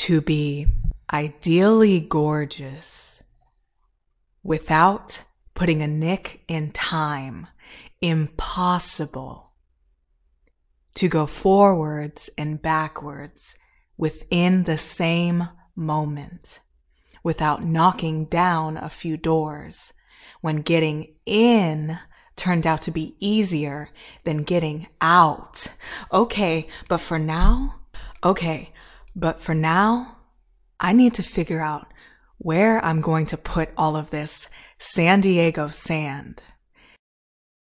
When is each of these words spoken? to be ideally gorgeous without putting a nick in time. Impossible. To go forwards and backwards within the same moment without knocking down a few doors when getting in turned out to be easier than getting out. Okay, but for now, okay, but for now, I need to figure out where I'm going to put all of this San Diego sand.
to 0.00 0.22
be 0.22 0.66
ideally 1.12 2.00
gorgeous 2.00 3.22
without 4.42 5.24
putting 5.52 5.82
a 5.82 5.86
nick 5.86 6.42
in 6.48 6.70
time. 6.70 7.46
Impossible. 8.00 9.52
To 10.94 11.06
go 11.06 11.26
forwards 11.26 12.30
and 12.38 12.62
backwards 12.62 13.58
within 13.98 14.64
the 14.64 14.78
same 14.78 15.50
moment 15.76 16.60
without 17.22 17.62
knocking 17.62 18.24
down 18.24 18.78
a 18.78 18.88
few 18.88 19.18
doors 19.18 19.92
when 20.40 20.62
getting 20.62 21.14
in 21.26 21.98
turned 22.36 22.66
out 22.66 22.80
to 22.80 22.90
be 22.90 23.16
easier 23.20 23.90
than 24.24 24.44
getting 24.44 24.86
out. 25.02 25.76
Okay, 26.10 26.68
but 26.88 27.02
for 27.02 27.18
now, 27.18 27.80
okay, 28.24 28.72
but 29.14 29.40
for 29.40 29.54
now, 29.54 30.16
I 30.78 30.92
need 30.92 31.14
to 31.14 31.22
figure 31.22 31.60
out 31.60 31.92
where 32.38 32.82
I'm 32.84 33.00
going 33.00 33.26
to 33.26 33.36
put 33.36 33.70
all 33.76 33.96
of 33.96 34.10
this 34.10 34.48
San 34.78 35.20
Diego 35.20 35.68
sand. 35.68 36.42